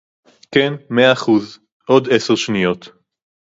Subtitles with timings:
[0.51, 2.89] כן, מאה אחוז, עוד עשר שניות